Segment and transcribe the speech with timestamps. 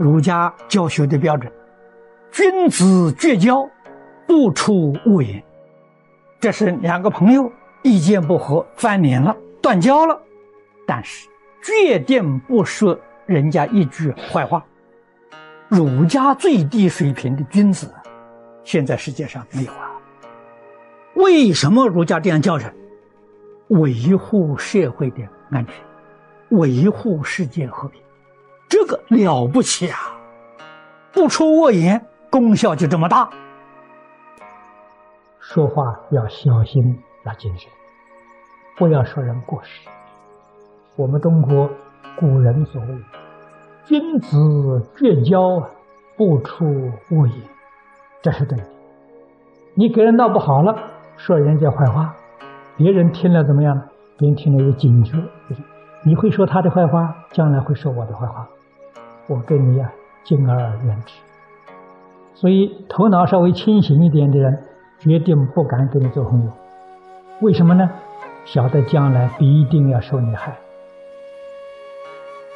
[0.00, 1.52] 儒家教学的标准：
[2.32, 3.68] 君子绝交，
[4.26, 5.44] 不出恶言。
[6.40, 10.18] 这是两个朋友意见不合，翻脸了，断交了，
[10.86, 11.28] 但是
[11.62, 14.64] 决定不说人家一句坏话。
[15.68, 17.92] 儒家最低水平的君子，
[18.64, 19.90] 现在世界上没有啊。
[21.12, 22.74] 为什么儒家这样教人？
[23.68, 25.74] 维护社会的安全，
[26.58, 28.00] 维护世界和平，
[28.70, 29.98] 这个了不起啊！
[31.12, 33.28] 不出恶言，功效就这么大。
[35.40, 37.68] 说话要小心，要谨慎，
[38.78, 39.88] 不要说人过失。
[40.94, 41.68] 我们中国
[42.16, 42.88] 古人所谓
[43.84, 44.38] “君子
[44.96, 45.68] 绝交，
[46.16, 47.36] 不出恶言”，
[48.22, 48.64] 这是对的。
[49.74, 50.76] 你给人闹不好了，
[51.16, 52.14] 说人家坏话。
[52.76, 53.82] 别人听了怎么样呢？
[54.16, 55.16] 别人听了有警觉，
[56.04, 58.48] 你会说他的坏话，将来会说我的坏话，
[59.30, 59.92] 我跟你呀
[60.24, 61.14] 敬而远之。
[62.34, 64.64] 所以头脑稍微清醒一点的人，
[64.98, 66.50] 决定不敢跟你做朋友。
[67.40, 67.88] 为什么呢？
[68.44, 70.58] 晓得将来必定要受你害。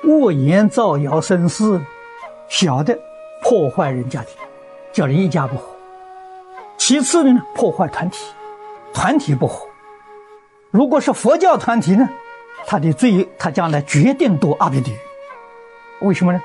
[0.02, 1.80] 恶言造谣生事，
[2.48, 2.98] 晓得
[3.44, 4.36] 破坏人家庭，
[4.92, 5.68] 叫人一家不和。
[6.76, 8.34] 其次呢，破坏团体，
[8.92, 9.64] 团体不和。
[10.72, 12.08] 如果是佛教团体呢，
[12.66, 14.96] 他的罪，他将来决定堕阿鼻地狱。
[16.00, 16.42] 为什么呢？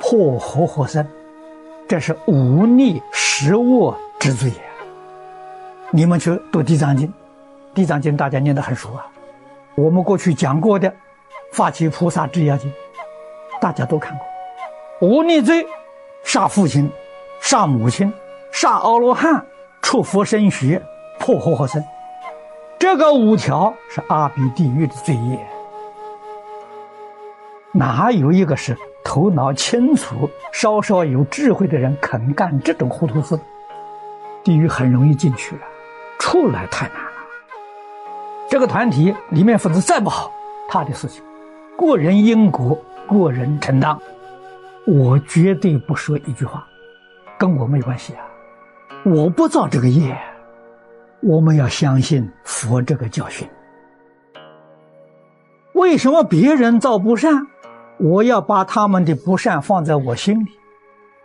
[0.00, 1.06] 破和合僧，
[1.88, 4.56] 这是无逆十恶之罪呀。
[5.90, 7.08] 你们去读《地藏经》，
[7.74, 9.06] 《地藏经》大家念得很熟啊。
[9.74, 10.88] 我们过去讲过的
[11.52, 12.70] 《发起菩萨制要经》，
[13.60, 15.08] 大家都看过。
[15.08, 15.64] 无逆罪，
[16.24, 16.90] 杀父亲，
[17.40, 18.12] 杀母亲，
[18.52, 19.46] 杀阿罗汉，
[19.80, 20.82] 出佛身血，
[21.18, 21.82] 破和合僧。
[22.78, 25.38] 这个五条是阿鼻地狱的罪业，
[27.72, 28.76] 哪有一个是
[29.08, 33.40] 头脑清楚、稍稍有智慧的人肯干这种糊涂事？
[34.44, 35.62] 地狱很容易进去了，
[36.18, 37.10] 出来太难了。
[38.50, 40.30] 这个团体里面分子再不好，
[40.68, 41.24] 他的事情，
[41.78, 43.96] 个人因果，个人承担。
[44.86, 46.66] 我绝对不说一句话，
[47.38, 48.20] 跟我没关系啊，
[49.06, 50.14] 我不造这个业。
[51.20, 53.48] 我们要相信佛这个教训。
[55.72, 57.46] 为什么别人造不善，
[57.98, 60.58] 我要把他们的不善放在我心里，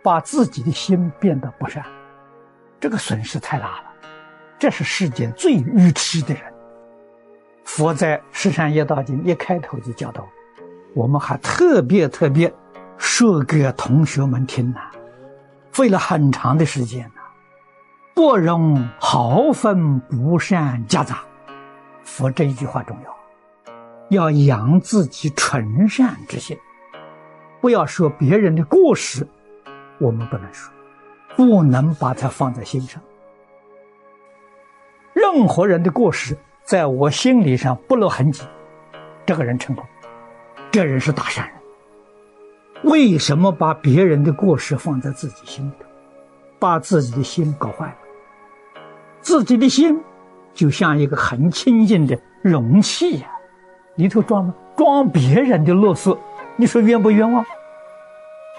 [0.02, 1.84] 把自己的心变得不善，
[2.80, 3.84] 这个损失太大了。
[4.58, 6.42] 这是世间最愚痴的人。
[7.64, 10.26] 佛在《十善业道经》一开头就教导，
[10.94, 12.52] 我们还特别特别
[12.98, 14.80] 说给同学们听呢，
[15.72, 17.10] 费了很长的时间。
[18.14, 21.18] 不容毫分不善夹杂，
[22.04, 23.16] 佛这一句话重要，
[24.14, 26.56] 要养自己纯善之心，
[27.60, 29.26] 不要说别人的过失，
[29.98, 30.72] 我们不能说，
[31.36, 33.02] 不能把它放在心上。
[35.12, 38.42] 任何人的过失，在我心理上不露痕迹，
[39.26, 39.84] 这个人成功，
[40.70, 41.54] 这人是大善人。
[42.90, 45.86] 为什么把别人的过失放在自己心里头，
[46.58, 47.96] 把自己的心搞坏了？
[49.20, 50.02] 自己的心
[50.52, 53.30] 就像一个很清净的容器呀，
[53.96, 56.16] 里头装装别人的乐事，
[56.56, 57.44] 你说冤不冤枉？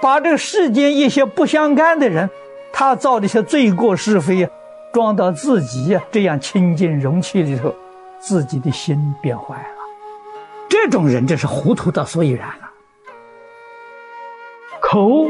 [0.01, 2.29] 把这个世间一些不相干的人，
[2.71, 4.49] 他造的一些罪过是非呀，
[4.93, 7.73] 装到自己呀这样清净容器里头，
[8.19, 9.69] 自己的心变坏了。
[10.69, 12.71] 这种人真是糊涂到所以然了。
[14.81, 15.25] 口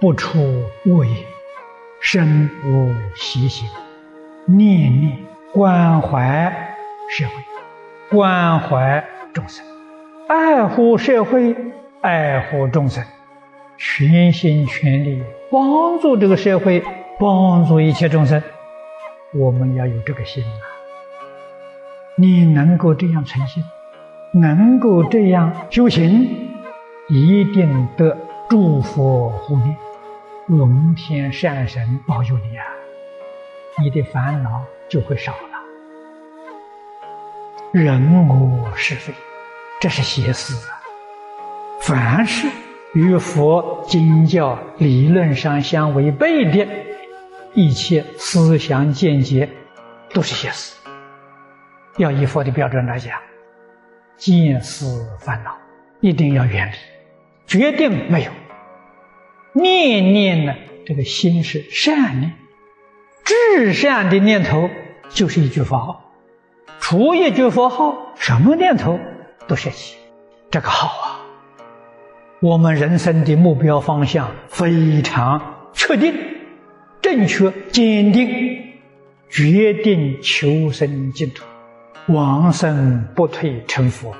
[0.00, 0.38] 不出
[0.86, 1.16] 恶言，
[2.00, 3.68] 身无习行。
[4.46, 5.18] 念念
[5.52, 6.74] 关怀
[7.10, 7.32] 社会，
[8.16, 9.04] 关怀
[9.38, 9.64] 众生，
[10.26, 11.54] 爱护社会，
[12.00, 13.04] 爱护众生，
[13.76, 16.82] 全心全力帮助这个社会，
[17.20, 18.42] 帮助一切众生。
[19.32, 20.58] 我们要有这个心啊！
[22.16, 23.62] 你能够这样诚心，
[24.32, 26.50] 能够这样修行，
[27.08, 28.16] 一定得
[28.48, 29.76] 诸佛护念，
[30.46, 32.64] 龙天善神保佑你啊！
[33.80, 35.38] 你的烦恼就会少了。
[37.70, 39.12] 人我是非，
[39.80, 40.74] 这是邪思啊！
[41.80, 42.48] 凡是
[42.94, 46.66] 与佛经教理论上相违背的，
[47.54, 49.48] 一切思想见解，
[50.12, 50.76] 都是邪思。
[51.96, 53.16] 要以佛的标准来讲，
[54.16, 55.56] 见思烦恼
[56.00, 56.76] 一定要远离，
[57.46, 58.32] 决定没有。
[59.52, 60.54] 念念呢，
[60.86, 62.34] 这个心是善念。
[63.24, 64.70] 至善的念头
[65.10, 66.12] 就是一句佛号，
[66.80, 68.98] 除一句佛号，什么念头
[69.48, 69.96] 多学习。
[70.50, 71.20] 这个好啊！
[72.40, 75.42] 我们人生的目标方向非常
[75.72, 76.14] 确定、
[77.02, 78.28] 正确、坚定，
[79.28, 81.44] 决定求生净土，
[82.06, 84.14] 往生不退成佛。